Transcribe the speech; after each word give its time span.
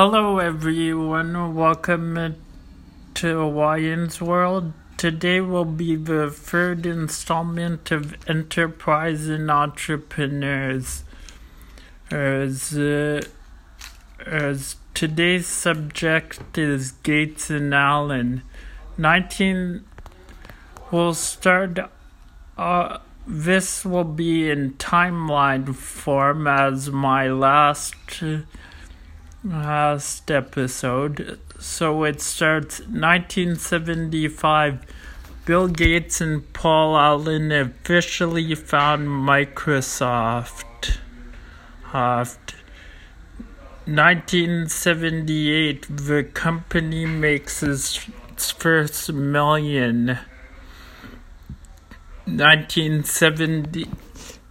Hello, 0.00 0.38
everyone. 0.38 1.56
Welcome 1.56 2.36
to 3.14 3.38
Hawaiian's 3.40 4.22
World. 4.22 4.72
Today 4.96 5.40
will 5.40 5.64
be 5.64 5.96
the 5.96 6.30
third 6.30 6.86
installment 6.86 7.90
of 7.90 8.14
Enterprise 8.28 9.26
and 9.26 9.50
Entrepreneurs. 9.50 11.02
As, 12.12 12.78
uh, 12.78 13.22
as 14.24 14.76
today's 14.94 15.48
subject 15.48 16.56
is 16.56 16.92
Gates 17.02 17.50
and 17.50 17.74
Allen. 17.74 18.42
19 18.98 19.84
will 20.92 21.14
start. 21.14 21.80
Uh, 22.56 22.98
this 23.26 23.84
will 23.84 24.04
be 24.04 24.48
in 24.48 24.74
timeline 24.74 25.74
form 25.74 26.46
as 26.46 26.88
my 26.88 27.26
last 27.26 27.96
last 29.44 30.30
episode. 30.30 31.38
So 31.58 32.04
it 32.04 32.20
starts 32.20 32.80
1975. 32.80 34.84
Bill 35.44 35.68
Gates 35.68 36.20
and 36.20 36.52
Paul 36.52 36.96
Allen 36.96 37.50
officially 37.52 38.54
found 38.54 39.08
Microsoft. 39.08 40.98
After 41.92 42.56
1978, 43.86 45.86
the 45.88 46.22
company 46.22 47.06
makes 47.06 47.62
its 47.62 48.06
first 48.50 49.10
million. 49.12 50.18